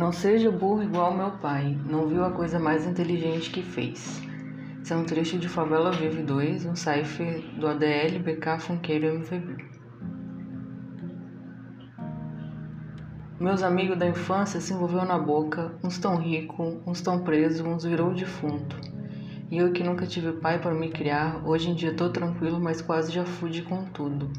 Não 0.00 0.12
seja 0.12 0.50
burro 0.50 0.82
igual 0.82 1.14
meu 1.14 1.30
pai, 1.30 1.76
não 1.84 2.08
viu 2.08 2.24
a 2.24 2.30
coisa 2.30 2.58
mais 2.58 2.86
inteligente 2.86 3.50
que 3.50 3.62
fez. 3.62 4.22
Esse 4.82 4.94
é 4.94 4.96
um 4.96 5.04
trecho 5.04 5.38
de 5.38 5.46
Favela 5.46 5.92
Vive 5.92 6.22
2, 6.22 6.64
um 6.64 6.74
cipher 6.74 7.42
do 7.58 7.66
ADL 7.66 8.18
BK 8.20 8.60
Funkeiro 8.60 9.08
MVB. 9.08 9.62
Meus 13.38 13.62
amigos 13.62 13.98
da 13.98 14.08
infância 14.08 14.58
se 14.58 14.72
envolveu 14.72 15.04
na 15.04 15.18
boca, 15.18 15.74
uns 15.84 15.98
tão 15.98 16.16
rico, 16.16 16.80
uns 16.86 17.02
tão 17.02 17.22
preso, 17.22 17.68
uns 17.68 17.84
virou 17.84 18.14
defunto. 18.14 18.80
E 19.50 19.58
eu 19.58 19.70
que 19.70 19.84
nunca 19.84 20.06
tive 20.06 20.32
pai 20.32 20.58
para 20.58 20.72
me 20.72 20.88
criar, 20.88 21.46
hoje 21.46 21.68
em 21.68 21.74
dia 21.74 21.92
tô 21.92 22.08
tranquilo, 22.08 22.58
mas 22.58 22.80
quase 22.80 23.12
já 23.12 23.26
fude 23.26 23.60
com 23.60 23.84
tudo. 23.84 24.32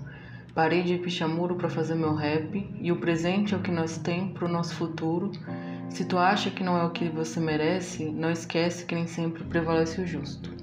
Parei 0.53 0.83
de 0.83 0.97
pichamuro 0.97 1.55
para 1.55 1.69
fazer 1.69 1.95
meu 1.95 2.13
rap 2.13 2.69
e 2.81 2.91
o 2.91 2.99
presente 2.99 3.53
é 3.53 3.57
o 3.57 3.61
que 3.61 3.71
nós 3.71 3.97
tem 3.97 4.33
pro 4.33 4.49
nosso 4.49 4.75
futuro. 4.75 5.31
Se 5.89 6.03
tu 6.03 6.17
acha 6.17 6.51
que 6.51 6.61
não 6.61 6.77
é 6.77 6.83
o 6.83 6.89
que 6.89 7.07
você 7.07 7.39
merece, 7.39 8.11
não 8.11 8.29
esquece 8.29 8.85
que 8.85 8.93
nem 8.93 9.07
sempre 9.07 9.45
prevalece 9.45 10.01
o 10.01 10.05
justo. 10.05 10.53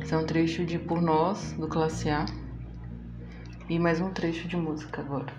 Esse 0.00 0.14
é 0.14 0.16
um 0.16 0.24
trecho 0.24 0.64
de 0.64 0.78
Por 0.78 1.02
Nós, 1.02 1.52
do 1.52 1.68
Classe 1.68 2.08
A. 2.08 2.24
E 3.68 3.78
mais 3.78 4.00
um 4.00 4.10
trecho 4.10 4.48
de 4.48 4.56
música 4.56 5.02
agora. 5.02 5.32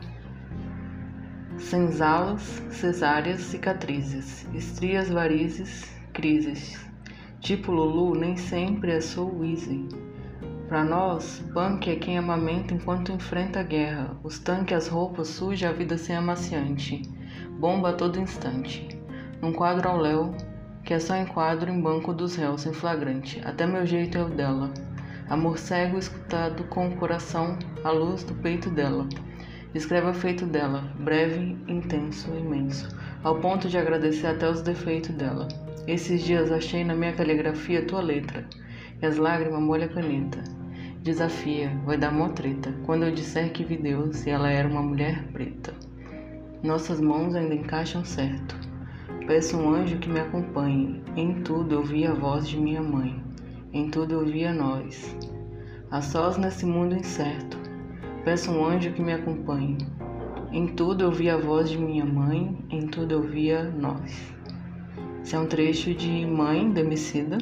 Senzalas, 1.58 2.62
cesáreas, 2.70 3.42
cicatrizes, 3.42 4.48
estrias, 4.54 5.10
varizes, 5.10 5.92
crises. 6.14 6.86
Tipo 7.40 7.72
Lulu, 7.72 8.14
nem 8.14 8.38
sempre 8.38 8.92
é 8.92 9.02
so 9.02 9.44
easy. 9.44 9.88
Para 10.68 10.84
nós, 10.84 11.44
punk 11.54 11.92
é 11.92 11.96
quem 11.96 12.18
amamenta 12.18 12.74
enquanto 12.74 13.12
enfrenta 13.12 13.60
a 13.60 13.64
guerra. 13.64 14.18
Os 14.24 14.40
tanques, 14.40 14.76
as 14.76 14.88
roupas 14.88 15.28
sujas, 15.28 15.70
a 15.70 15.72
vida 15.72 15.96
sem 15.96 16.16
amaciante. 16.16 17.04
Bomba 17.60 17.90
a 17.90 17.94
todo 17.94 18.20
instante. 18.20 18.88
Num 19.40 19.54
quadro 19.54 19.88
ao 19.88 19.98
léu, 19.98 20.34
que 20.84 20.96
é 20.96 21.00
só 21.00 21.16
enquadro 21.18 21.72
em 21.72 21.80
banco 21.80 22.12
dos 22.12 22.36
réus 22.36 22.66
em 22.66 22.74
flagrante. 22.74 23.40
Até 23.46 23.68
meu 23.68 23.86
jeito 23.86 24.18
é 24.18 24.24
o 24.24 24.30
dela. 24.30 24.72
Amor 25.30 25.60
cego 25.60 26.00
escutado 26.00 26.64
com 26.64 26.88
o 26.88 26.96
coração, 26.96 27.60
a 27.84 27.92
luz 27.92 28.24
do 28.24 28.34
peito 28.34 28.72
dela. 28.72 29.08
Escreva 29.76 30.16
feito 30.16 30.48
dela, 30.48 30.92
breve, 31.00 31.58
intenso, 31.68 32.34
imenso, 32.36 32.90
ao 33.24 33.40
ponto 33.40 33.70
de 33.70 33.78
agradecer 33.78 34.28
até 34.28 34.50
os 34.50 34.64
defeitos 34.64 35.14
dela. 35.14 35.48
Esses 35.86 36.24
dias 36.24 36.52
achei 36.52 36.84
na 36.84 36.96
minha 36.96 37.14
caligrafia 37.14 37.86
tua 37.86 38.02
letra 38.02 38.48
e 39.02 39.06
as 39.06 39.18
lágrimas 39.18 39.62
molham 39.62 39.86
a 39.86 39.90
caneta. 39.90 40.55
Desafia, 41.06 41.70
vai 41.86 42.00
dar 42.00 42.12
mó 42.12 42.30
treta, 42.30 42.74
quando 42.84 43.04
eu 43.04 43.14
disser 43.14 43.54
que 43.54 43.64
vi 43.64 43.78
Deus 43.78 44.26
e 44.26 44.32
ela 44.32 44.50
era 44.50 44.68
uma 44.68 44.82
mulher 44.82 45.24
preta. 45.32 45.72
Nossas 46.64 47.00
mãos 47.00 47.36
ainda 47.36 47.54
encaixam 47.54 48.04
certo. 48.04 48.56
Peço 49.28 49.56
um 49.56 49.70
anjo 49.70 50.00
que 50.00 50.10
me 50.10 50.20
acompanhe. 50.20 51.04
Em 51.16 51.44
tudo 51.44 51.76
eu 51.76 52.12
a 52.12 52.16
voz 52.16 52.48
de 52.48 52.60
minha 52.60 52.82
mãe. 52.82 53.24
Em 53.72 53.88
tudo 53.92 54.16
eu 54.16 54.50
a 54.50 54.52
nós. 54.52 55.16
A 55.92 56.02
sós 56.02 56.38
nesse 56.38 56.66
mundo 56.66 56.96
incerto. 56.96 57.56
Peço 58.24 58.52
um 58.52 58.66
anjo 58.66 58.92
que 58.92 59.04
me 59.04 59.14
acompanhe. 59.14 59.78
Em 60.52 60.66
tudo 60.66 61.04
eu 61.04 61.36
a 61.36 61.38
voz 61.38 61.70
de 61.70 61.78
minha 61.78 62.04
mãe. 62.04 62.58
Em 62.72 62.88
tudo 62.88 63.12
eu 63.12 63.22
via 63.22 63.64
nós. 63.64 64.34
Esse 65.22 65.36
é 65.36 65.40
um 65.40 65.46
trecho 65.46 65.94
de 65.94 66.26
Mãe, 66.26 66.68
do 66.72 66.80
Emicida. 66.80 67.38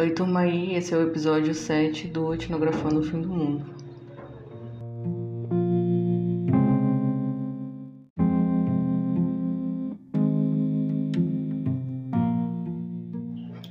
Oi, 0.00 0.10
turma 0.10 0.42
aí, 0.42 0.76
esse 0.76 0.94
é 0.94 0.96
o 0.96 1.02
episódio 1.02 1.52
7 1.52 2.06
do 2.06 2.32
Etnografando 2.32 3.00
o 3.00 3.02
Fim 3.02 3.20
do 3.20 3.28
Mundo. 3.30 3.64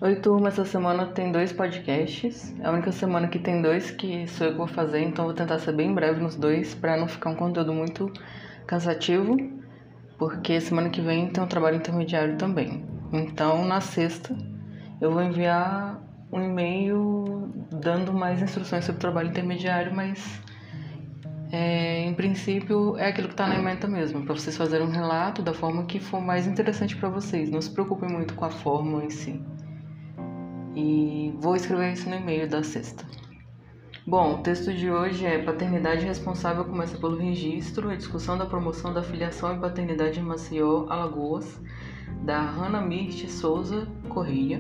Oi, 0.02 0.16
turma, 0.18 0.50
essa 0.50 0.66
semana 0.66 1.06
tem 1.06 1.32
dois 1.32 1.54
podcasts. 1.54 2.54
É 2.60 2.68
a 2.68 2.72
única 2.72 2.92
semana 2.92 3.30
que 3.30 3.40
tem 3.40 3.62
dois 3.62 3.90
que 3.90 4.28
sou 4.28 4.48
eu 4.48 4.52
que 4.52 4.58
vou 4.58 4.68
fazer, 4.68 5.00
então 5.00 5.24
vou 5.24 5.34
tentar 5.34 5.60
ser 5.60 5.72
bem 5.72 5.96
breve 5.96 6.20
nos 6.20 6.36
dois 6.36 6.76
para 6.76 6.98
não 6.98 7.08
ficar 7.08 7.30
um 7.30 7.36
conteúdo 7.36 7.72
muito 7.72 8.12
cansativo, 8.66 9.38
porque 10.18 10.60
semana 10.60 10.90
que 10.90 11.00
vem 11.00 11.30
tem 11.30 11.42
um 11.42 11.48
trabalho 11.48 11.78
intermediário 11.78 12.36
também. 12.36 12.84
Então, 13.14 13.66
na 13.66 13.80
sexta, 13.80 14.36
eu 15.00 15.10
vou 15.10 15.24
enviar 15.24 16.06
um 16.32 16.42
e-mail 16.42 17.50
dando 17.72 18.14
mais 18.14 18.42
instruções 18.42 18.86
sobre 18.86 18.98
o 18.98 19.02
trabalho 19.02 19.30
intermediário, 19.30 19.94
mas 19.94 20.42
é, 21.52 22.04
em 22.04 22.14
princípio 22.14 22.98
é 22.98 23.08
aquilo 23.08 23.28
que 23.28 23.34
está 23.34 23.48
na 23.48 23.58
emenda 23.58 23.88
mesmo, 23.88 24.26
para 24.26 24.36
vocês 24.36 24.58
fazerem 24.58 24.86
um 24.86 24.92
relato 24.92 25.42
da 25.42 25.54
forma 25.54 25.86
que 25.86 26.00
for 26.00 26.20
mais 26.20 26.46
interessante 26.46 26.96
para 26.96 27.10
vocês. 27.10 27.50
Não 27.50 27.62
se 27.62 27.72
preocupem 27.72 28.10
muito 28.10 28.34
com 28.34 28.46
a 28.46 28.50
forma 28.50 29.04
em 29.06 29.10
si. 29.10 29.42
E 30.76 31.34
vou 31.40 31.56
escrever 31.56 31.94
isso 31.94 32.10
no 32.10 32.16
e-mail 32.16 32.50
da 32.50 32.62
sexta. 32.62 33.06
Bom, 34.06 34.36
o 34.36 34.38
texto 34.38 34.74
de 34.74 34.90
hoje 34.90 35.26
é 35.26 35.38
Paternidade 35.40 36.06
Responsável 36.06 36.64
começa 36.64 36.98
pelo 36.98 37.18
registro, 37.18 37.90
a 37.90 37.96
discussão 37.96 38.38
da 38.38 38.46
promoção 38.46 38.94
da 38.94 39.04
filiação 39.04 39.56
e 39.56 39.60
paternidade 39.60 40.20
em 40.20 40.24
Maceió, 40.24 40.86
Alagoas, 40.88 41.60
da 42.24 42.40
Hannah 42.40 42.82
Mirth 42.82 43.28
Souza 43.28 43.88
Correia 44.08 44.60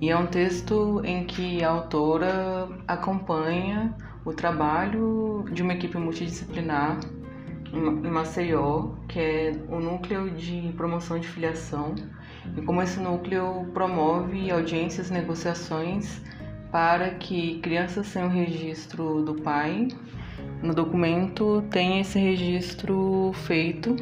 e 0.00 0.10
é 0.10 0.16
um 0.16 0.26
texto 0.26 1.00
em 1.04 1.24
que 1.24 1.62
a 1.64 1.70
autora 1.70 2.68
acompanha 2.86 3.94
o 4.24 4.32
trabalho 4.32 5.44
de 5.52 5.62
uma 5.62 5.72
equipe 5.72 5.96
multidisciplinar 5.98 7.00
em 7.72 8.10
Maceió, 8.10 8.90
que 9.08 9.18
é 9.18 9.52
o 9.68 9.80
núcleo 9.80 10.30
de 10.30 10.72
promoção 10.76 11.18
de 11.18 11.26
filiação, 11.28 11.94
e 12.56 12.62
como 12.62 12.80
esse 12.80 13.00
núcleo 13.00 13.66
promove 13.74 14.50
audiências 14.50 15.10
negociações 15.10 16.22
para 16.70 17.10
que 17.10 17.58
crianças 17.60 18.06
sem 18.06 18.24
o 18.24 18.28
registro 18.28 19.22
do 19.22 19.34
pai 19.34 19.88
no 20.62 20.74
documento 20.74 21.62
tenham 21.70 22.00
esse 22.00 22.18
registro 22.18 23.32
feito, 23.46 23.96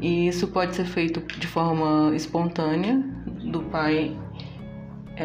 e 0.00 0.28
isso 0.28 0.48
pode 0.48 0.76
ser 0.76 0.84
feito 0.84 1.20
de 1.38 1.46
forma 1.46 2.14
espontânea 2.14 3.02
do 3.50 3.62
pai 3.62 4.16
é, 5.16 5.24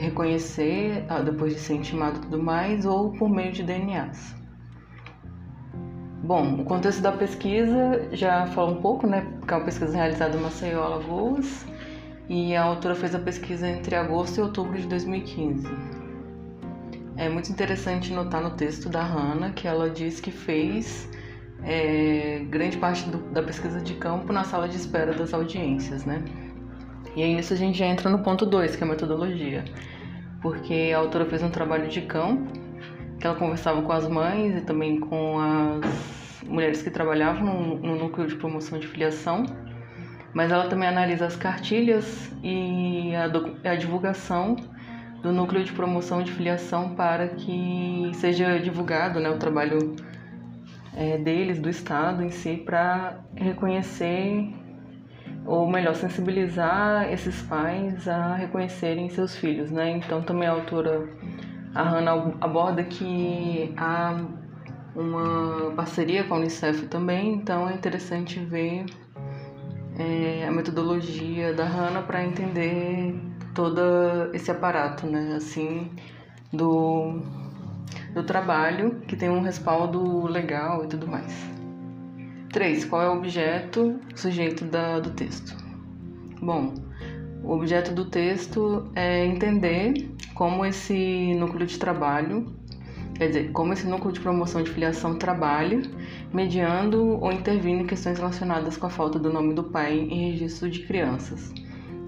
reconhecer 0.00 1.04
ah, 1.08 1.20
depois 1.20 1.54
de 1.54 1.60
ser 1.60 1.74
intimado 1.74 2.18
e 2.18 2.20
tudo 2.22 2.42
mais, 2.42 2.86
ou 2.86 3.12
por 3.12 3.28
meio 3.28 3.52
de 3.52 3.62
DNAs. 3.62 4.34
Bom, 6.22 6.60
o 6.60 6.64
contexto 6.64 7.00
da 7.02 7.12
pesquisa 7.12 8.08
já 8.12 8.46
fala 8.48 8.72
um 8.72 8.80
pouco, 8.80 9.06
né? 9.06 9.24
Porque 9.38 9.54
é 9.54 9.56
uma 9.58 9.64
pesquisa 9.64 9.94
realizada 9.94 10.36
em 10.36 10.40
Maceió, 10.40 10.82
Alagoas, 10.82 11.64
e 12.28 12.56
a 12.56 12.64
autora 12.64 12.94
fez 12.96 13.14
a 13.14 13.18
pesquisa 13.18 13.68
entre 13.68 13.94
agosto 13.94 14.38
e 14.38 14.40
outubro 14.40 14.76
de 14.76 14.88
2015. 14.88 15.68
É 17.16 17.28
muito 17.28 17.50
interessante 17.52 18.12
notar 18.12 18.42
no 18.42 18.50
texto 18.50 18.88
da 18.88 19.02
Hannah 19.02 19.50
que 19.50 19.68
ela 19.68 19.88
diz 19.88 20.18
que 20.18 20.30
fez 20.30 21.08
é, 21.62 22.44
grande 22.50 22.76
parte 22.76 23.08
do, 23.08 23.18
da 23.30 23.42
pesquisa 23.42 23.80
de 23.80 23.94
campo 23.94 24.32
na 24.32 24.44
sala 24.44 24.68
de 24.68 24.76
espera 24.76 25.12
das 25.12 25.32
audiências, 25.32 26.04
né? 26.04 26.24
E 27.16 27.22
aí 27.22 27.34
nisso 27.34 27.54
a 27.54 27.56
gente 27.56 27.78
já 27.78 27.86
entra 27.86 28.10
no 28.10 28.18
ponto 28.18 28.44
2, 28.44 28.76
que 28.76 28.84
é 28.84 28.86
a 28.86 28.90
metodologia. 28.90 29.64
Porque 30.42 30.92
a 30.94 30.98
autora 30.98 31.24
fez 31.24 31.42
um 31.42 31.48
trabalho 31.48 31.88
de 31.88 32.02
campo, 32.02 32.52
que 33.18 33.26
ela 33.26 33.34
conversava 33.34 33.80
com 33.80 33.90
as 33.90 34.06
mães 34.06 34.58
e 34.58 34.60
também 34.60 35.00
com 35.00 35.38
as 35.40 36.42
mulheres 36.46 36.82
que 36.82 36.90
trabalhavam 36.90 37.78
no, 37.78 37.96
núcleo 37.96 38.26
de 38.26 38.36
promoção 38.36 38.78
de 38.78 38.86
filiação, 38.86 39.46
mas 40.34 40.52
ela 40.52 40.68
também 40.68 40.86
analisa 40.86 41.24
as 41.24 41.34
cartilhas 41.34 42.30
e 42.42 43.12
a, 43.16 43.70
a 43.70 43.76
divulgação 43.76 44.54
do 45.22 45.32
núcleo 45.32 45.64
de 45.64 45.72
promoção 45.72 46.22
de 46.22 46.30
filiação 46.30 46.94
para 46.94 47.28
que 47.28 48.10
seja 48.12 48.58
divulgado 48.58 49.18
né, 49.20 49.30
o 49.30 49.38
trabalho 49.38 49.96
é, 50.94 51.16
deles, 51.16 51.58
do 51.58 51.70
Estado 51.70 52.22
em 52.22 52.30
si, 52.30 52.58
para 52.58 53.20
reconhecer 53.34 54.52
ou 55.46 55.68
melhor, 55.70 55.94
sensibilizar 55.94 57.10
esses 57.12 57.40
pais 57.42 58.08
a 58.08 58.34
reconhecerem 58.34 59.08
seus 59.08 59.36
filhos, 59.36 59.70
né? 59.70 59.90
Então 59.90 60.22
também 60.22 60.48
a 60.48 60.52
autora, 60.52 61.08
a 61.74 61.82
Hannah, 61.82 62.34
aborda 62.40 62.82
que 62.82 63.72
há 63.76 64.20
uma 64.94 65.72
parceria 65.76 66.24
com 66.24 66.34
a 66.34 66.38
Unicef 66.38 66.86
também, 66.88 67.34
então 67.34 67.68
é 67.68 67.74
interessante 67.74 68.40
ver 68.40 68.86
é, 69.98 70.46
a 70.46 70.50
metodologia 70.50 71.52
da 71.52 71.64
Hannah 71.64 72.02
para 72.02 72.24
entender 72.24 73.14
todo 73.54 73.80
esse 74.32 74.50
aparato, 74.50 75.06
né? 75.06 75.34
Assim, 75.36 75.90
do, 76.52 77.20
do 78.14 78.22
trabalho 78.24 79.00
que 79.06 79.16
tem 79.16 79.30
um 79.30 79.40
respaldo 79.42 80.26
legal 80.26 80.84
e 80.84 80.88
tudo 80.88 81.06
mais. 81.06 81.55
3. 82.56 82.86
Qual 82.86 83.02
é 83.02 83.08
o 83.10 83.18
objeto 83.18 84.00
sujeito 84.14 84.64
da, 84.64 84.98
do 84.98 85.10
texto? 85.10 85.54
Bom, 86.40 86.72
o 87.44 87.52
objeto 87.52 87.92
do 87.92 88.06
texto 88.06 88.90
é 88.94 89.26
entender 89.26 90.10
como 90.32 90.64
esse 90.64 91.34
núcleo 91.34 91.66
de 91.66 91.78
trabalho 91.78 92.56
quer 93.14 93.26
dizer, 93.28 93.52
como 93.52 93.74
esse 93.74 93.86
núcleo 93.86 94.10
de 94.10 94.20
promoção 94.20 94.62
de 94.62 94.70
filiação 94.70 95.18
trabalha, 95.18 95.82
mediando 96.32 97.18
ou 97.20 97.30
intervindo 97.30 97.82
em 97.82 97.86
questões 97.86 98.18
relacionadas 98.18 98.78
com 98.78 98.86
a 98.86 98.90
falta 98.90 99.18
do 99.18 99.30
nome 99.30 99.52
do 99.52 99.64
pai 99.64 99.98
em 99.98 100.30
registro 100.30 100.70
de 100.70 100.80
crianças. 100.86 101.52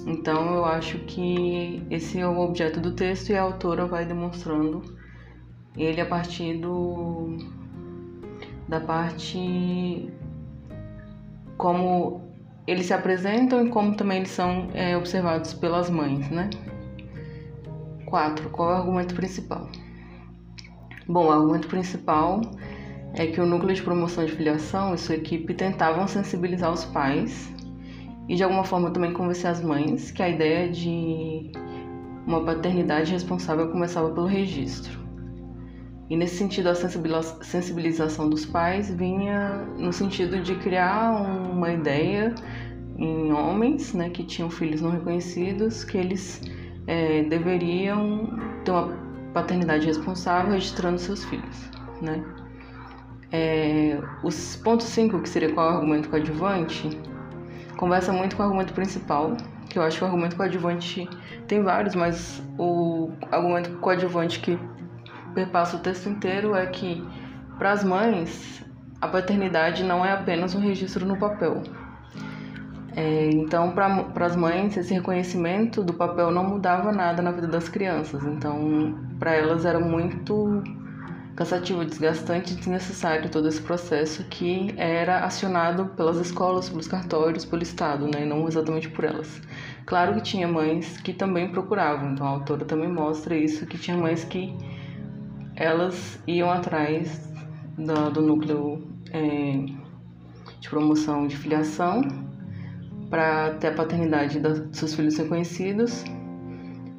Então, 0.07 0.55
eu 0.55 0.65
acho 0.65 0.99
que 1.01 1.83
esse 1.91 2.21
é 2.21 2.27
o 2.27 2.41
objeto 2.41 2.81
do 2.81 2.93
texto 2.93 3.29
e 3.29 3.37
a 3.37 3.43
autora 3.43 3.85
vai 3.85 4.07
demonstrando 4.07 4.83
ele 5.77 6.01
a 6.01 6.07
partir 6.07 6.57
do 6.57 7.37
da 8.67 8.81
parte 8.81 10.11
como 11.59 12.23
eles 12.67 12.87
se 12.87 12.95
apresentam 12.95 13.67
e 13.67 13.71
como 13.71 13.95
também 13.97 14.19
eles 14.19 14.31
são 14.31 14.69
é, 14.73 14.97
observados 14.97 15.53
pelas 15.53 15.91
mães, 15.91 16.31
né? 16.31 16.49
4. 18.07 18.49
Qual 18.51 18.71
é 18.71 18.75
o 18.75 18.77
argumento 18.77 19.15
principal? 19.15 19.69
Bom, 21.07 21.27
o 21.27 21.31
argumento 21.31 21.69
principal 21.69 22.41
é 23.15 23.27
que 23.27 23.41
o 23.41 23.47
núcleo 23.47 23.75
de 23.75 23.83
promoção 23.83 24.25
de 24.25 24.33
filiação 24.33 24.95
e 24.95 24.99
sua 24.99 25.17
equipe 25.17 25.53
tentavam 25.53 26.07
sensibilizar 26.07 26.73
os 26.73 26.85
pais 26.85 27.53
e 28.29 28.37
de 28.37 28.43
alguma 28.43 28.65
forma 28.65 28.91
também 28.91 29.13
convencer 29.13 29.51
as 29.51 29.63
mães 29.63 30.11
que 30.11 30.23
a 30.23 30.29
ideia 30.29 30.71
de 30.71 31.51
uma 32.27 32.45
paternidade 32.45 33.11
responsável 33.11 33.71
começava 33.71 34.11
pelo 34.11 34.27
registro. 34.27 35.08
E 36.11 36.17
nesse 36.17 36.37
sentido, 36.37 36.69
a 36.71 36.75
sensibilização 36.75 38.31
dos 38.31 38.47
pais 38.47 38.91
vinha 38.91 39.67
no 39.77 39.93
sentido 39.93 40.41
de 40.41 40.55
criar 40.55 41.11
uma 41.13 41.71
ideia 41.71 42.35
em 42.97 43.31
homens 43.33 43.93
né, 43.93 44.09
que 44.09 44.25
tinham 44.25 44.51
filhos 44.51 44.81
não 44.81 44.91
reconhecidos 44.91 45.85
que 45.85 45.99
eles 45.99 46.41
é, 46.87 47.23
deveriam 47.25 48.39
ter 48.65 48.71
uma 48.71 48.89
paternidade 49.35 49.87
responsável 49.87 50.53
registrando 50.53 50.99
seus 50.99 51.25
filhos. 51.25 51.71
Né? 52.01 52.25
É, 53.31 54.01
os 54.25 54.57
pontos 54.57 54.87
5, 54.87 55.21
que 55.21 55.29
seria 55.29 55.53
qual 55.53 55.69
é 55.69 55.73
o 55.73 55.77
argumento 55.77 56.09
coadjuvante, 56.09 56.89
conversa 57.77 58.13
muito 58.13 58.35
com 58.35 58.43
o 58.43 58.47
argumento 58.47 58.73
principal, 58.73 59.37
que 59.69 59.79
eu 59.79 59.83
acho 59.83 59.99
que 59.99 60.05
o 60.05 60.07
argumento 60.07 60.35
coadjuvante 60.37 61.07
tem 61.47 61.63
vários, 61.63 61.95
mas 61.95 62.43
o 62.59 63.11
argumento 63.31 63.71
coadjuvante 63.81 64.41
que 64.41 64.59
perpassa 65.39 65.77
o 65.77 65.81
texto 65.81 66.09
inteiro 66.09 66.55
é 66.55 66.67
que, 66.67 67.07
para 67.59 67.71
as 67.71 67.85
mães, 67.85 68.65
a 69.01 69.07
paternidade 69.07 69.85
não 69.85 70.05
é 70.05 70.13
apenas 70.13 70.55
um 70.55 70.61
registro 70.61 71.07
no 71.07 71.17
papel. 71.17 71.63
É, 72.97 73.31
então, 73.31 73.71
para 73.71 74.27
as 74.27 74.35
mães, 74.35 74.77
esse 74.77 74.93
reconhecimento 74.93 75.85
do 75.85 75.95
papel 75.95 76.33
não 76.33 76.43
mudava 76.43 76.91
nada 76.91 77.23
na 77.23 77.31
vida 77.31 77.47
das 77.47 77.69
crianças. 77.69 78.25
Então, 78.25 78.99
para 79.21 79.33
elas 79.35 79.65
era 79.65 79.79
muito 79.79 80.61
cansativo, 81.37 81.85
desgastante 81.85 82.57
desnecessário 82.57 83.31
todo 83.31 83.47
esse 83.47 83.63
processo 83.63 84.25
que 84.25 84.75
era 84.77 85.21
acionado 85.21 85.87
pelas 85.97 86.17
escolas, 86.17 86.69
pelos 86.69 86.89
cartórios, 86.89 87.45
pelo 87.45 87.63
Estado, 87.63 88.07
né, 88.07 88.23
e 88.23 88.27
não 88.27 88.49
exatamente 88.49 88.89
por 88.89 89.05
elas. 89.05 89.41
Claro 89.87 90.15
que 90.15 90.23
tinha 90.23 90.49
mães 90.49 91.01
que 91.01 91.13
também 91.13 91.53
procuravam, 91.53 92.11
então 92.11 92.27
a 92.27 92.31
autora 92.31 92.65
também 92.65 92.93
mostra 92.93 93.37
isso, 93.37 93.65
que 93.67 93.79
tinha 93.79 93.97
mães 93.97 94.25
que 94.25 94.53
elas 95.59 96.19
iam 96.27 96.51
atrás 96.51 97.29
do, 97.77 98.11
do 98.11 98.23
núcleo 98.23 98.87
é, 99.13 99.65
de 100.61 100.69
promoção 100.71 101.27
de 101.27 101.37
filiação 101.37 102.03
para 103.11 103.55
ter 103.55 103.69
a 103.69 103.73
paternidade 103.73 104.39
dos 104.39 104.77
seus 104.77 104.95
filhos 104.95 105.17
reconhecidos, 105.17 106.05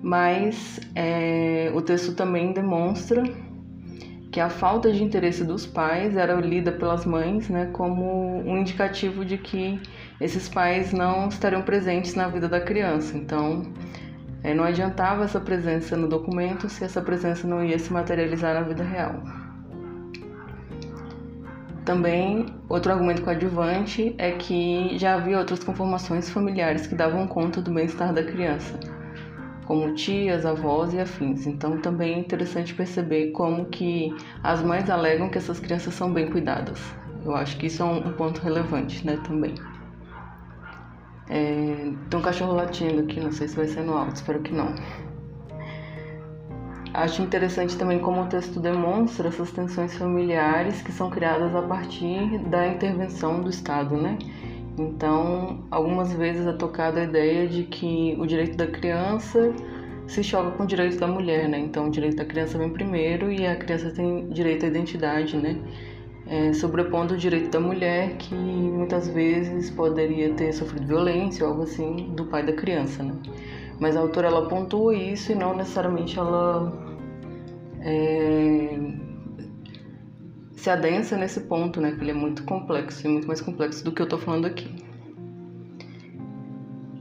mas 0.01 0.79
é, 0.95 1.71
o 1.73 1.81
texto 1.81 2.13
também 2.15 2.51
demonstra 2.51 3.23
que 4.31 4.39
a 4.39 4.49
falta 4.49 4.91
de 4.91 5.03
interesse 5.03 5.43
dos 5.43 5.65
pais 5.65 6.15
era 6.15 6.35
lida 6.35 6.71
pelas 6.71 7.05
mães 7.05 7.49
né, 7.49 7.67
como 7.67 8.39
um 8.39 8.57
indicativo 8.57 9.23
de 9.23 9.37
que 9.37 9.79
esses 10.19 10.49
pais 10.49 10.91
não 10.91 11.29
estariam 11.29 11.61
presentes 11.61 12.13
na 12.13 12.27
vida 12.27 12.47
da 12.47 12.61
criança. 12.61 13.17
Então, 13.17 13.63
é, 14.43 14.53
não 14.53 14.63
adiantava 14.63 15.23
essa 15.23 15.39
presença 15.39 15.97
no 15.97 16.07
documento 16.07 16.69
se 16.69 16.83
essa 16.83 17.01
presença 17.01 17.47
não 17.47 17.63
ia 17.63 17.77
se 17.77 17.91
materializar 17.91 18.53
na 18.53 18.61
vida 18.61 18.83
real. 18.83 19.21
Também, 21.83 22.45
outro 22.69 22.91
argumento 22.91 23.23
coadjuvante 23.23 24.13
é 24.17 24.31
que 24.33 24.97
já 24.97 25.15
havia 25.15 25.39
outras 25.39 25.63
conformações 25.63 26.29
familiares 26.29 26.85
que 26.85 26.93
davam 26.93 27.27
conta 27.27 27.61
do 27.61 27.73
bem-estar 27.73 28.13
da 28.13 28.23
criança, 28.23 28.79
como 29.65 29.95
tias, 29.95 30.45
avós 30.45 30.93
e 30.93 30.99
afins. 30.99 31.47
Então, 31.47 31.81
também 31.81 32.13
é 32.13 32.19
interessante 32.19 32.75
perceber 32.75 33.31
como 33.31 33.65
que 33.65 34.15
as 34.43 34.61
mães 34.61 34.87
alegam 34.89 35.29
que 35.29 35.39
essas 35.39 35.59
crianças 35.59 35.95
são 35.95 36.13
bem 36.13 36.29
cuidadas. 36.29 36.79
Eu 37.25 37.35
acho 37.35 37.57
que 37.57 37.65
isso 37.65 37.81
é 37.81 37.85
um 37.85 38.13
ponto 38.13 38.39
relevante, 38.39 39.03
né, 39.05 39.19
também. 39.25 39.55
É, 41.29 41.91
tem 42.09 42.19
um 42.19 42.23
cachorro 42.23 42.53
latindo 42.53 43.01
aqui, 43.01 43.19
não 43.19 43.31
sei 43.31 43.47
se 43.47 43.55
vai 43.55 43.67
ser 43.67 43.81
no 43.81 43.93
alto, 43.93 44.15
espero 44.15 44.39
que 44.41 44.53
não. 44.53 44.73
Acho 46.93 47.21
interessante 47.21 47.77
também 47.77 47.99
como 47.99 48.23
o 48.23 48.25
texto 48.25 48.59
demonstra 48.59 49.27
essas 49.27 49.51
tensões 49.51 49.95
familiares 49.95 50.81
que 50.81 50.91
são 50.91 51.09
criadas 51.09 51.55
a 51.55 51.61
partir 51.61 52.39
da 52.49 52.67
intervenção 52.67 53.41
do 53.41 53.49
Estado, 53.49 53.95
né? 53.95 54.17
Então, 54.77 55.65
algumas 55.69 56.11
vezes 56.13 56.47
é 56.47 56.53
tocada 56.53 57.01
a 57.01 57.03
ideia 57.03 57.47
de 57.47 57.63
que 57.63 58.15
o 58.17 58.25
direito 58.25 58.57
da 58.57 58.65
criança 58.65 59.53
se 60.07 60.23
choca 60.23 60.51
com 60.51 60.63
o 60.63 60.65
direito 60.65 60.97
da 60.97 61.07
mulher, 61.07 61.47
né? 61.47 61.59
Então, 61.59 61.87
o 61.87 61.91
direito 61.91 62.15
da 62.15 62.25
criança 62.25 62.57
vem 62.57 62.69
primeiro 62.69 63.31
e 63.31 63.45
a 63.45 63.55
criança 63.55 63.91
tem 63.91 64.27
direito 64.29 64.65
à 64.65 64.69
identidade, 64.69 65.37
né? 65.37 65.57
É, 66.29 66.53
sobrepondo 66.53 67.15
o 67.15 67.17
direito 67.17 67.49
da 67.49 67.59
mulher 67.59 68.15
que 68.17 68.35
muitas 68.35 69.07
vezes 69.07 69.71
poderia 69.71 70.31
ter 70.35 70.53
sofrido 70.53 70.85
violência 70.85 71.43
ou 71.43 71.51
algo 71.51 71.63
assim 71.63 72.13
do 72.15 72.25
pai 72.25 72.45
da 72.45 72.53
criança, 72.53 73.01
né? 73.01 73.15
Mas 73.79 73.97
a 73.97 74.01
autora 74.01 74.27
ela 74.27 74.47
pontua 74.47 74.95
isso 74.95 75.31
e 75.31 75.35
não 75.35 75.55
necessariamente 75.55 76.19
ela 76.19 76.71
é, 77.81 78.77
se 80.51 80.69
adensa 80.69 81.17
nesse 81.17 81.41
ponto, 81.41 81.81
né? 81.81 81.93
Que 81.93 82.01
ele 82.01 82.11
é 82.11 82.13
muito 82.13 82.43
complexo, 82.43 83.07
e 83.07 83.09
muito 83.09 83.27
mais 83.27 83.41
complexo 83.41 83.83
do 83.83 83.91
que 83.91 84.01
eu 84.01 84.03
estou 84.03 84.19
falando 84.19 84.45
aqui. 84.45 84.69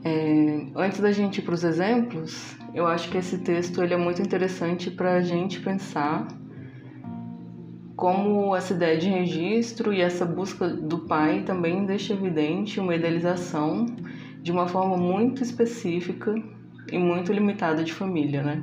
É, 0.04 0.66
antes 0.74 1.00
da 1.00 1.12
gente 1.12 1.38
ir 1.38 1.42
para 1.42 1.54
os 1.54 1.64
exemplos, 1.64 2.56
eu 2.72 2.86
acho 2.86 3.10
que 3.10 3.18
esse 3.18 3.36
texto 3.38 3.82
ele 3.82 3.92
é 3.92 3.96
muito 3.98 4.22
interessante 4.22 4.90
para 4.90 5.16
a 5.16 5.20
gente 5.20 5.60
pensar 5.60 6.28
como 7.98 8.54
essa 8.54 8.74
ideia 8.74 8.96
de 8.96 9.08
registro 9.08 9.92
e 9.92 10.00
essa 10.00 10.24
busca 10.24 10.68
do 10.68 11.00
pai 11.00 11.42
também 11.42 11.84
deixa 11.84 12.12
evidente 12.14 12.78
uma 12.78 12.94
idealização 12.94 13.86
de 14.40 14.52
uma 14.52 14.68
forma 14.68 14.96
muito 14.96 15.42
específica 15.42 16.32
e 16.92 16.96
muito 16.96 17.32
limitada 17.32 17.82
de 17.82 17.92
família, 17.92 18.40
né? 18.40 18.62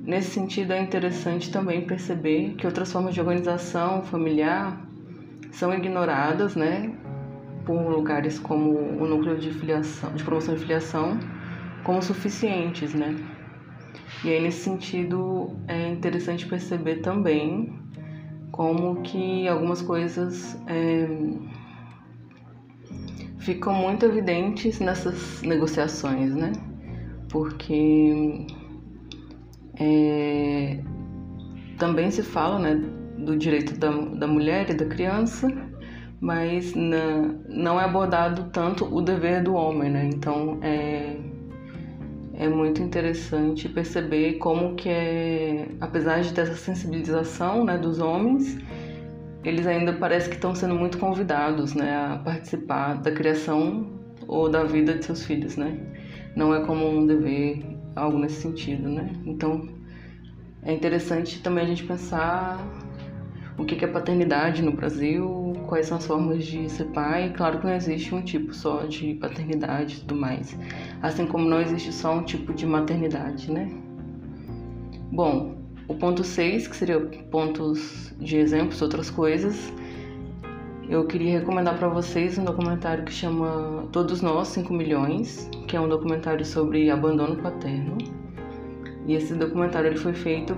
Nesse 0.00 0.30
sentido, 0.30 0.72
é 0.74 0.80
interessante 0.80 1.50
também 1.50 1.88
perceber 1.88 2.54
que 2.54 2.64
outras 2.64 2.92
formas 2.92 3.14
de 3.14 3.20
organização 3.20 4.04
familiar 4.04 4.80
são 5.50 5.74
ignoradas, 5.74 6.54
né, 6.54 6.94
por 7.66 7.80
lugares 7.90 8.38
como 8.38 8.78
o 8.78 9.08
núcleo 9.08 9.36
de 9.36 9.50
filiação, 9.50 10.14
de 10.14 10.22
promoção 10.22 10.54
de 10.54 10.60
filiação, 10.60 11.18
como 11.82 12.00
suficientes, 12.00 12.94
né? 12.94 13.16
E 14.24 14.28
aí 14.28 14.40
nesse 14.40 14.62
sentido 14.62 15.56
é 15.66 15.88
interessante 15.88 16.46
perceber 16.46 17.00
também 17.00 17.82
como 18.54 19.02
que 19.02 19.48
algumas 19.48 19.82
coisas 19.82 20.56
é, 20.68 21.08
ficam 23.38 23.74
muito 23.74 24.06
evidentes 24.06 24.78
nessas 24.78 25.42
negociações, 25.42 26.32
né? 26.36 26.52
Porque 27.28 28.46
é, 29.76 30.78
também 31.78 32.12
se 32.12 32.22
fala 32.22 32.60
né, 32.60 32.76
do 33.18 33.36
direito 33.36 33.76
da, 33.76 33.90
da 33.90 34.28
mulher 34.28 34.70
e 34.70 34.74
da 34.74 34.84
criança, 34.84 35.48
mas 36.20 36.76
na, 36.76 37.34
não 37.48 37.80
é 37.80 37.84
abordado 37.84 38.50
tanto 38.52 38.84
o 38.84 39.02
dever 39.02 39.42
do 39.42 39.54
homem, 39.54 39.90
né? 39.90 40.08
Então 40.14 40.60
é, 40.62 41.16
é 42.36 42.48
muito 42.48 42.82
interessante 42.82 43.68
perceber 43.68 44.34
como 44.34 44.74
que 44.74 44.88
é, 44.88 45.68
apesar 45.80 46.20
de 46.20 46.32
ter 46.32 46.42
essa 46.42 46.56
sensibilização 46.56 47.64
né, 47.64 47.78
dos 47.78 48.00
homens, 48.00 48.58
eles 49.44 49.66
ainda 49.66 49.92
parece 49.92 50.28
que 50.28 50.34
estão 50.34 50.54
sendo 50.54 50.74
muito 50.74 50.98
convidados 50.98 51.74
né, 51.74 51.94
a 51.94 52.18
participar 52.18 52.94
da 53.00 53.12
criação 53.12 53.86
ou 54.26 54.48
da 54.48 54.64
vida 54.64 54.94
de 54.94 55.04
seus 55.04 55.24
filhos, 55.24 55.56
né? 55.56 55.78
Não 56.34 56.54
é 56.54 56.64
como 56.64 56.88
um 56.88 57.06
dever, 57.06 57.62
algo 57.94 58.18
nesse 58.18 58.40
sentido, 58.40 58.88
né? 58.88 59.12
Então, 59.26 59.68
é 60.62 60.72
interessante 60.72 61.40
também 61.42 61.64
a 61.64 61.68
gente 61.68 61.84
pensar 61.84 62.58
o 63.56 63.64
que 63.64 63.84
é 63.84 63.88
paternidade 63.88 64.62
no 64.62 64.72
Brasil, 64.72 65.54
quais 65.66 65.86
são 65.86 65.98
as 65.98 66.06
formas 66.06 66.44
de 66.44 66.68
ser 66.68 66.86
pai. 66.86 67.32
Claro 67.36 67.58
que 67.58 67.66
não 67.66 67.74
existe 67.74 68.14
um 68.14 68.22
tipo 68.22 68.54
só 68.54 68.84
de 68.84 69.14
paternidade 69.14 69.96
e 69.96 70.00
tudo 70.00 70.16
mais, 70.16 70.56
assim 71.02 71.26
como 71.26 71.48
não 71.48 71.60
existe 71.60 71.92
só 71.92 72.14
um 72.16 72.22
tipo 72.22 72.52
de 72.52 72.66
maternidade, 72.66 73.50
né? 73.50 73.70
Bom, 75.12 75.54
O 75.86 75.94
ponto 75.94 76.24
6, 76.24 76.66
que 76.66 76.76
seria 76.76 76.98
pontos 77.30 78.14
de 78.18 78.38
exemplos, 78.38 78.80
outras 78.80 79.10
coisas, 79.10 79.70
eu 80.88 81.06
queria 81.06 81.40
recomendar 81.40 81.78
para 81.78 81.88
vocês 81.88 82.38
um 82.38 82.44
documentário 82.44 83.04
que 83.04 83.12
chama 83.12 83.86
Todos 83.92 84.22
Nós 84.22 84.48
5 84.48 84.72
Milhões, 84.72 85.48
que 85.68 85.76
é 85.76 85.80
um 85.80 85.86
documentário 85.86 86.44
sobre 86.44 86.90
abandono 86.90 87.36
paterno. 87.36 87.98
E 89.06 89.12
esse 89.12 89.34
documentário 89.34 89.88
ele 89.88 89.98
foi 89.98 90.14
feito 90.14 90.56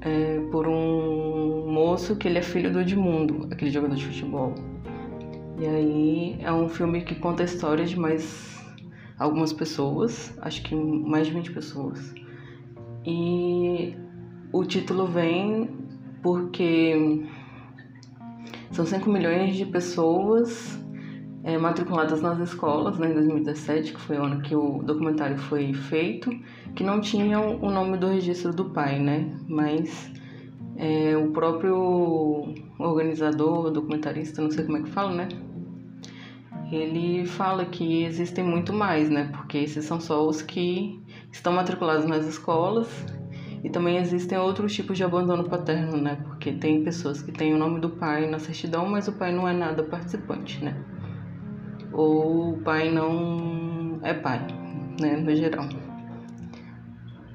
é, 0.00 0.40
por 0.50 0.66
um 0.66 1.70
moço 1.70 2.16
que 2.16 2.28
ele 2.28 2.38
é 2.38 2.42
filho 2.42 2.72
do 2.72 2.80
Edmundo, 2.80 3.48
aquele 3.50 3.70
jogador 3.70 3.96
de 3.96 4.04
futebol. 4.04 4.54
E 5.58 5.66
aí 5.66 6.38
é 6.40 6.52
um 6.52 6.68
filme 6.68 7.02
que 7.02 7.14
conta 7.14 7.42
a 7.42 7.46
história 7.46 7.84
de 7.84 7.98
mais 7.98 8.58
algumas 9.18 9.52
pessoas, 9.52 10.32
acho 10.42 10.62
que 10.62 10.74
mais 10.74 11.26
de 11.26 11.32
20 11.32 11.52
pessoas. 11.52 12.14
E 13.04 13.96
o 14.52 14.64
título 14.64 15.06
vem 15.06 15.70
porque 16.22 17.26
são 18.70 18.86
5 18.86 19.10
milhões 19.10 19.56
de 19.56 19.66
pessoas 19.66 20.78
é, 21.44 21.56
matriculadas 21.56 22.20
nas 22.20 22.38
escolas, 22.40 22.98
né, 22.98 23.10
em 23.10 23.14
2017, 23.14 23.92
que 23.92 24.00
foi 24.00 24.18
o 24.18 24.24
ano 24.24 24.42
que 24.42 24.54
o 24.54 24.82
documentário 24.82 25.38
foi 25.38 25.72
feito, 25.72 26.30
que 26.74 26.82
não 26.82 27.00
tinham 27.00 27.58
o 27.60 27.70
nome 27.70 27.96
do 27.96 28.08
registro 28.08 28.52
do 28.52 28.66
pai, 28.66 28.98
né? 28.98 29.36
Mas 29.48 30.12
é, 30.76 31.16
o 31.16 31.30
próprio 31.30 32.54
organizador, 32.78 33.70
documentarista, 33.70 34.42
não 34.42 34.50
sei 34.50 34.64
como 34.64 34.78
é 34.78 34.82
que 34.82 34.90
fala, 34.90 35.14
né? 35.14 35.28
Ele 36.70 37.24
fala 37.24 37.64
que 37.64 38.04
existem 38.04 38.44
muito 38.44 38.72
mais, 38.72 39.08
né? 39.08 39.30
Porque 39.32 39.58
esses 39.58 39.84
são 39.84 40.00
só 40.00 40.26
os 40.26 40.42
que 40.42 41.02
estão 41.32 41.52
matriculados 41.52 42.04
nas 42.04 42.26
escolas 42.26 42.88
e 43.64 43.70
também 43.70 43.96
existem 43.96 44.38
outros 44.38 44.74
tipos 44.74 44.96
de 44.96 45.02
abandono 45.02 45.48
paterno, 45.48 45.96
né? 45.96 46.16
Porque 46.24 46.52
tem 46.52 46.84
pessoas 46.84 47.22
que 47.22 47.32
têm 47.32 47.54
o 47.54 47.58
nome 47.58 47.80
do 47.80 47.90
pai 47.90 48.28
na 48.28 48.38
certidão, 48.38 48.86
mas 48.86 49.08
o 49.08 49.12
pai 49.12 49.32
não 49.32 49.48
é 49.48 49.52
nada 49.52 49.82
participante, 49.82 50.62
né? 50.62 50.76
Ou 51.92 52.54
o 52.54 52.62
pai 52.62 52.90
não 52.90 53.98
é 54.02 54.14
pai, 54.14 54.46
né? 55.00 55.16
No 55.16 55.34
geral. 55.34 55.68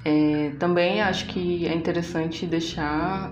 É, 0.06 0.52
também 0.60 1.02
acho 1.02 1.28
que 1.28 1.66
é 1.66 1.74
interessante 1.74 2.46
deixar 2.46 3.32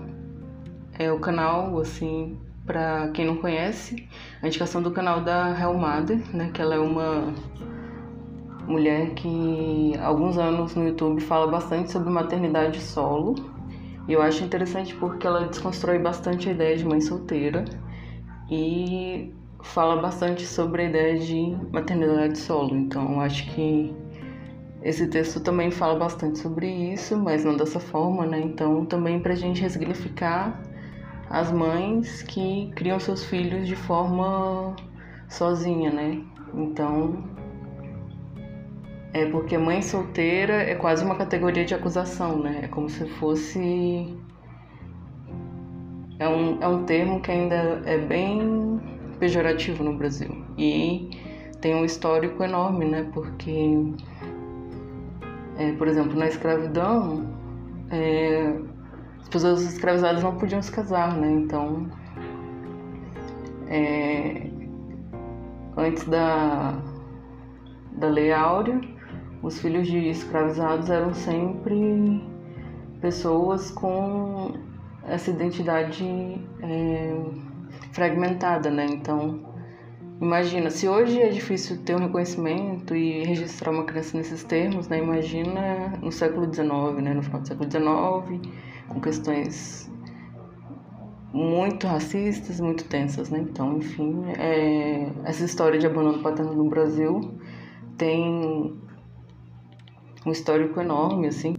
é, 0.98 1.12
o 1.12 1.18
canal, 1.18 1.78
assim, 1.78 2.38
para 2.66 3.08
quem 3.08 3.26
não 3.26 3.36
conhece, 3.36 4.08
a 4.42 4.46
indicação 4.46 4.82
do 4.82 4.90
canal 4.90 5.20
da 5.20 5.58
Helmada, 5.58 6.16
né? 6.32 6.50
Que 6.52 6.62
ela 6.62 6.74
é 6.74 6.78
uma 6.78 7.32
mulher 8.66 9.10
que 9.14 9.94
há 9.98 10.06
alguns 10.06 10.38
anos 10.38 10.74
no 10.74 10.86
YouTube 10.86 11.20
fala 11.20 11.50
bastante 11.50 11.90
sobre 11.90 12.10
maternidade 12.10 12.80
solo. 12.80 13.34
E 14.08 14.12
eu 14.12 14.22
acho 14.22 14.42
interessante 14.42 14.94
porque 14.94 15.26
ela 15.26 15.46
desconstrói 15.46 15.98
bastante 15.98 16.48
a 16.48 16.52
ideia 16.52 16.76
de 16.76 16.84
mãe 16.84 17.00
solteira 17.00 17.64
e 18.50 19.32
fala 19.62 20.00
bastante 20.00 20.44
sobre 20.46 20.82
a 20.82 20.88
ideia 20.88 21.18
de 21.18 21.56
maternidade 21.72 22.38
solo. 22.38 22.76
Então 22.76 23.20
acho 23.20 23.48
que 23.50 23.94
esse 24.82 25.06
texto 25.08 25.40
também 25.40 25.70
fala 25.70 25.98
bastante 25.98 26.38
sobre 26.38 26.66
isso, 26.66 27.16
mas 27.16 27.44
não 27.44 27.56
dessa 27.56 27.80
forma, 27.80 28.26
né? 28.26 28.40
Então 28.40 28.84
também 28.84 29.20
para 29.20 29.32
a 29.32 29.36
gente 29.36 29.62
ressignificar 29.62 30.60
as 31.30 31.50
mães 31.50 32.22
que 32.22 32.70
criam 32.74 32.98
seus 32.98 33.24
filhos 33.24 33.66
de 33.66 33.76
forma 33.76 34.76
sozinha, 35.28 35.90
né? 35.90 36.20
Então 36.54 37.24
é 39.14 39.26
porque 39.26 39.56
mãe 39.56 39.80
solteira 39.82 40.54
é 40.54 40.74
quase 40.74 41.04
uma 41.04 41.14
categoria 41.14 41.64
de 41.64 41.74
acusação, 41.74 42.38
né? 42.38 42.60
É 42.64 42.68
como 42.68 42.88
se 42.88 43.06
fosse. 43.06 44.16
É 46.18 46.28
um, 46.28 46.62
é 46.62 46.68
um 46.68 46.84
termo 46.84 47.20
que 47.20 47.30
ainda 47.30 47.82
é 47.84 47.98
bem 47.98 48.80
pejorativo 49.22 49.84
no 49.84 49.96
Brasil. 49.96 50.44
E 50.58 51.08
tem 51.60 51.76
um 51.76 51.84
histórico 51.84 52.42
enorme, 52.42 52.86
né? 52.86 53.08
Porque, 53.14 53.94
é, 55.56 55.70
por 55.74 55.86
exemplo, 55.86 56.18
na 56.18 56.26
escravidão, 56.26 57.24
é, 57.88 58.52
as 59.20 59.28
pessoas 59.28 59.62
escravizadas 59.62 60.24
não 60.24 60.34
podiam 60.34 60.60
se 60.60 60.72
casar, 60.72 61.16
né? 61.16 61.30
Então, 61.30 61.88
é, 63.68 64.50
antes 65.76 66.02
da, 66.08 66.82
da 67.92 68.08
Lei 68.08 68.32
Áurea, 68.32 68.80
os 69.40 69.60
filhos 69.60 69.86
de 69.86 69.98
escravizados 70.08 70.90
eram 70.90 71.14
sempre 71.14 72.26
pessoas 73.00 73.70
com 73.70 74.54
essa 75.04 75.30
identidade 75.30 76.04
é, 76.60 77.14
fragmentada, 77.92 78.70
né? 78.70 78.86
Então, 78.86 79.40
imagina, 80.20 80.70
se 80.70 80.88
hoje 80.88 81.20
é 81.20 81.28
difícil 81.28 81.78
ter 81.84 81.94
um 81.94 82.00
reconhecimento 82.00 82.94
e 82.94 83.24
registrar 83.24 83.70
uma 83.70 83.84
criança 83.84 84.16
nesses 84.16 84.42
termos, 84.44 84.88
né? 84.88 84.98
Imagina 84.98 85.92
no 86.02 86.10
século 86.10 86.52
XIX, 86.52 87.02
né? 87.02 87.14
No 87.14 87.22
final 87.22 87.40
do 87.40 87.48
século 87.48 87.70
XIX, 87.70 88.52
com 88.88 89.00
questões 89.00 89.90
muito 91.32 91.86
racistas, 91.86 92.60
muito 92.60 92.84
tensas, 92.84 93.30
né? 93.30 93.38
Então, 93.38 93.78
enfim, 93.78 94.24
é, 94.38 95.10
essa 95.24 95.44
história 95.44 95.78
de 95.78 95.86
abandono 95.86 96.22
paterno 96.22 96.54
no 96.54 96.68
Brasil 96.68 97.34
tem 97.96 98.78
um 100.26 100.30
histórico 100.30 100.80
enorme, 100.80 101.28
assim. 101.28 101.54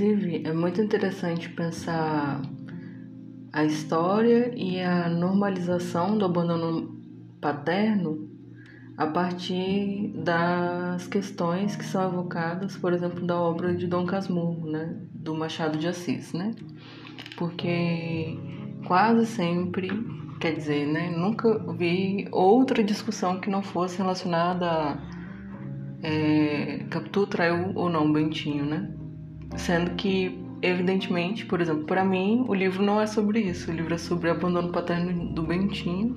Inclusive, 0.00 0.42
é 0.46 0.52
muito 0.54 0.80
interessante 0.80 1.50
pensar 1.50 2.40
a 3.52 3.64
história 3.66 4.50
e 4.56 4.80
a 4.80 5.10
normalização 5.10 6.16
do 6.16 6.24
abandono 6.24 6.98
paterno 7.38 8.26
a 8.96 9.06
partir 9.06 10.10
das 10.24 11.06
questões 11.06 11.76
que 11.76 11.84
são 11.84 12.08
evocadas, 12.08 12.78
por 12.78 12.94
exemplo, 12.94 13.26
da 13.26 13.38
obra 13.38 13.74
de 13.74 13.86
Dom 13.86 14.06
Casmurro, 14.06 14.70
né, 14.70 14.96
do 15.12 15.34
Machado 15.34 15.76
de 15.76 15.86
Assis, 15.86 16.32
né? 16.32 16.54
Porque 17.36 18.38
quase 18.86 19.26
sempre, 19.26 19.90
quer 20.40 20.54
dizer, 20.54 20.86
né, 20.86 21.10
nunca 21.10 21.58
vi 21.74 22.26
outra 22.32 22.82
discussão 22.82 23.38
que 23.38 23.50
não 23.50 23.62
fosse 23.62 23.98
relacionada 23.98 24.66
a 24.66 24.98
é, 26.02 26.86
Capitu 26.88 27.26
traiu 27.26 27.72
ou 27.74 27.90
não 27.90 28.10
Bentinho, 28.10 28.64
né? 28.64 28.94
Sendo 29.56 29.92
que, 29.96 30.38
evidentemente, 30.62 31.44
por 31.46 31.60
exemplo, 31.60 31.84
para 31.84 32.04
mim, 32.04 32.44
o 32.48 32.54
livro 32.54 32.82
não 32.82 33.00
é 33.00 33.06
sobre 33.06 33.40
isso. 33.40 33.70
O 33.70 33.74
livro 33.74 33.94
é 33.94 33.98
sobre 33.98 34.28
o 34.28 34.32
abandono 34.32 34.70
paterno 34.70 35.32
do 35.32 35.42
Bentinho, 35.42 36.16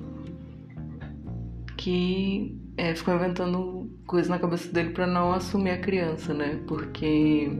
que 1.76 2.56
é, 2.76 2.94
ficou 2.94 3.14
inventando 3.14 3.90
coisas 4.06 4.28
na 4.28 4.38
cabeça 4.38 4.72
dele 4.72 4.90
para 4.90 5.06
não 5.06 5.32
assumir 5.32 5.70
a 5.70 5.78
criança, 5.78 6.32
né? 6.34 6.60
Porque 6.66 7.50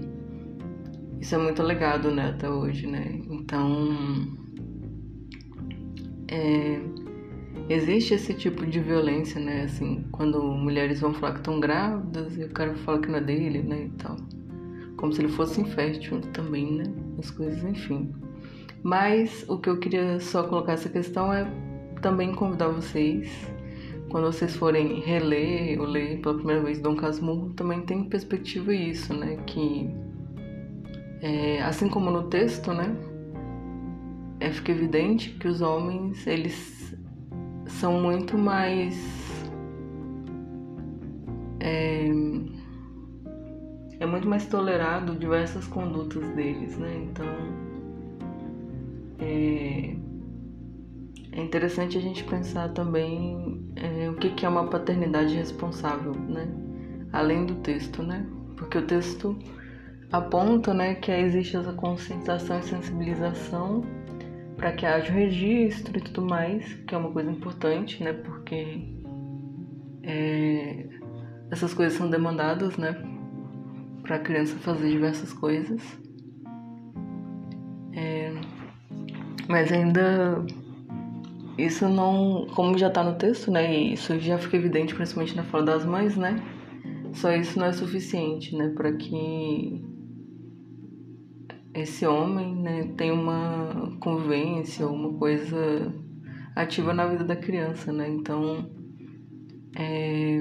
isso 1.21 1.35
é 1.35 1.38
muito 1.38 1.62
legado, 1.62 2.11
né, 2.11 2.31
até 2.31 2.49
hoje, 2.49 2.87
né? 2.87 3.21
Então 3.31 3.97
é, 6.28 6.81
existe 7.69 8.14
esse 8.14 8.35
tipo 8.35 8.66
de 8.66 8.81
violência, 8.81 9.40
né? 9.40 9.62
Assim, 9.62 10.04
quando 10.12 10.43
mulheres 10.43 11.00
vão 11.00 11.14
falar 11.14 11.33
que 11.33 11.38
estão 11.38 11.61
grávidas 11.61 12.37
e 12.37 12.45
o 12.45 12.50
cara 12.50 12.75
fala 12.76 13.00
que 13.00 13.09
não 13.09 13.19
é 13.19 13.23
dele, 13.23 13.62
né? 13.62 13.87
E 13.87 13.90
tal. 13.90 14.16
Como 15.05 15.13
se 15.13 15.21
ele 15.21 15.29
fosse 15.29 15.61
infértil 15.61 16.23
também, 16.33 16.73
né? 16.77 16.85
As 17.19 17.31
coisas, 17.31 17.63
enfim. 17.63 18.11
Mas 18.83 19.45
o 19.47 19.59
que 19.59 19.69
eu 19.69 19.79
queria 19.79 20.19
só 20.19 20.45
colocar 20.45 20.73
essa 20.73 20.89
questão 20.89 21.31
é 21.31 21.47
também 22.01 22.35
convidar 22.35 22.69
vocês, 22.69 23.31
quando 24.09 24.25
vocês 24.25 24.57
forem 24.57 25.01
reler 25.01 25.79
ou 25.79 25.87
ler 25.87 26.23
pela 26.23 26.37
primeira 26.37 26.63
vez 26.63 26.81
Dom 26.81 26.97
Casmurro, 26.97 27.51
também 27.51 27.83
tem 27.83 28.05
perspectiva 28.05 28.75
isso, 28.75 29.13
né? 29.13 29.37
Que 29.47 29.91
é, 31.21 31.61
assim 31.61 31.87
como 31.87 32.11
no 32.11 32.23
texto, 32.31 32.73
né? 32.73 32.97
é, 34.41 34.51
fica 34.51 34.73
evidente 34.73 35.33
que 35.33 35.47
os 35.47 35.61
homens 35.61 36.27
eles 36.27 36.97
são 37.67 38.01
muito 38.01 38.39
mais 38.39 38.97
é, 41.61 42.09
é 44.05 44.07
muito 44.07 44.29
mais 44.29 44.47
tolerado 44.47 45.17
diversas 45.17 45.67
condutas 45.67 46.29
deles, 46.35 46.77
né? 46.77 47.09
Então 47.11 47.27
é, 49.19 49.97
é 51.33 51.43
interessante 51.43 51.97
a 51.97 52.01
gente 52.01 52.23
pensar 52.25 52.69
também 52.71 53.67
é, 53.77 54.11
o 54.11 54.15
que, 54.15 54.31
que 54.31 54.45
é 54.45 54.49
uma 54.49 54.69
paternidade 54.69 55.35
responsável, 55.35 56.13
né? 56.15 56.47
Além 57.13 57.47
do 57.47 57.55
texto, 57.57 58.03
né? 58.03 58.27
Porque 58.57 58.77
o 58.77 58.87
texto 58.87 59.39
aponta, 60.13 60.73
né, 60.75 60.95
que 60.95 61.11
existe 61.11 61.57
essa 61.57 61.73
conscientização 61.73 62.61
e 62.61 62.63
sensibilização 62.63 63.83
para 64.57 64.71
que 64.73 64.87
haja 64.87 65.11
o 65.11 65.15
registro 65.15 65.99
e 65.99 66.01
tudo 66.01 66.23
mais, 66.23 66.75
que 66.87 66.95
é 66.95 66.99
uma 66.99 67.11
coisa 67.11 67.31
importante, 67.31 68.05
né? 68.05 68.13
Porque 68.13 68.87
é, 70.03 70.89
essas 71.51 71.73
coisas 71.73 71.97
são 71.97 72.11
demandadas, 72.11 72.77
né? 72.77 73.13
Para 74.05 74.17
a 74.17 74.19
criança 74.21 74.55
fazer 74.57 74.91
diversas 74.91 75.33
coisas. 75.33 75.83
É, 77.93 78.33
mas 79.49 79.73
ainda 79.73 80.45
isso 81.59 81.89
não, 81.89 82.47
como 82.55 82.77
já 82.77 82.89
está 82.89 83.03
no 83.03 83.17
texto, 83.17 83.51
né? 83.51 83.75
E 83.75 83.95
isso 83.95 84.19
já 84.21 84.39
fica 84.39 84.57
evidente, 84.57 84.95
principalmente 84.95 85.37
na 85.37 85.45
fala 85.45 85.65
das 85.65 85.85
mães, 85.85 86.17
né? 86.17 86.43
Só 87.13 87.33
isso 87.33 87.59
não 87.59 87.67
é 87.67 87.73
suficiente, 87.73 88.57
né? 88.57 88.71
Para 88.71 88.93
que 88.93 89.85
esse 91.73 92.07
homem, 92.07 92.55
né, 92.55 92.93
tenha 92.97 93.15
uma 93.15 93.97
convivência, 94.01 94.87
uma 94.87 95.13
coisa 95.15 95.93
ativa 96.55 96.95
na 96.95 97.07
vida 97.07 97.25
da 97.25 97.37
criança, 97.37 97.93
né? 97.93 98.09
Então 98.09 98.71
é, 99.77 100.41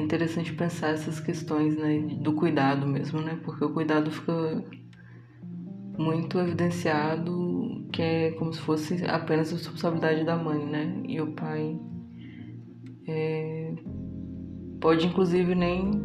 interessante 0.00 0.52
pensar 0.52 0.90
essas 0.90 1.20
questões, 1.20 1.76
né, 1.76 1.98
do 2.20 2.32
cuidado 2.34 2.86
mesmo, 2.86 3.20
né? 3.20 3.38
Porque 3.44 3.64
o 3.64 3.72
cuidado 3.72 4.10
fica 4.10 4.64
muito 5.98 6.38
evidenciado 6.38 7.86
que 7.92 8.02
é 8.02 8.30
como 8.32 8.52
se 8.52 8.60
fosse 8.60 9.04
apenas 9.06 9.52
a 9.52 9.56
responsabilidade 9.56 10.24
da 10.24 10.36
mãe, 10.36 10.64
né? 10.64 11.02
E 11.06 11.20
o 11.20 11.32
pai 11.32 11.78
é, 13.06 13.74
pode 14.80 15.06
inclusive 15.06 15.54
nem 15.54 16.02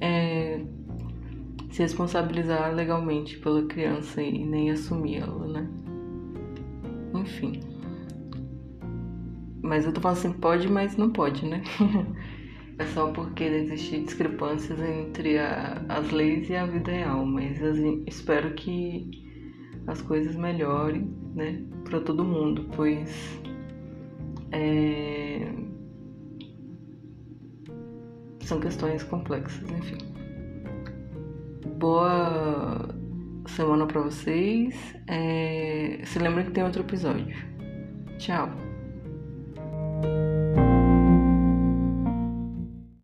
é, 0.00 0.64
se 1.70 1.82
responsabilizar 1.82 2.74
legalmente 2.74 3.38
pela 3.38 3.66
criança 3.66 4.22
e 4.22 4.44
nem 4.44 4.70
assumir 4.70 5.18
ela, 5.18 5.46
né? 5.46 5.68
Enfim. 7.14 7.60
Mas 9.62 9.84
eu 9.84 9.92
tô 9.92 10.00
falando 10.00 10.18
assim, 10.18 10.32
pode, 10.32 10.68
mas 10.68 10.96
não 10.96 11.10
pode, 11.10 11.44
né? 11.44 11.62
é 12.78 12.84
só 12.86 13.10
porque 13.10 13.44
existem 13.44 14.04
discrepâncias 14.04 14.78
entre 14.80 15.38
a, 15.38 15.82
as 15.88 16.10
leis 16.10 16.48
e 16.50 16.56
a 16.56 16.66
vida 16.66 16.90
real, 16.90 17.24
mas 17.24 17.62
assim, 17.62 18.04
espero 18.06 18.52
que 18.54 19.10
as 19.86 20.02
coisas 20.02 20.36
melhorem, 20.36 21.10
né, 21.34 21.62
para 21.84 22.00
todo 22.00 22.24
mundo, 22.24 22.66
pois 22.74 23.40
é... 24.52 25.48
são 28.40 28.60
questões 28.60 29.02
complexas, 29.04 29.68
enfim. 29.70 29.98
Boa 31.78 32.88
semana 33.46 33.86
para 33.86 34.02
vocês. 34.02 34.74
É... 35.06 36.00
Se 36.04 36.18
lembrem 36.18 36.46
que 36.46 36.52
tem 36.52 36.64
outro 36.64 36.82
episódio. 36.82 37.36
Tchau. 38.18 38.50